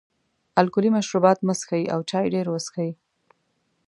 الکولي 0.61 0.89
مشروبات 0.97 1.37
مه 1.47 1.53
څښئ 1.59 1.83
او 1.93 1.99
چای 2.09 2.25
ډېر 2.33 2.47
وڅښئ. 2.49 2.89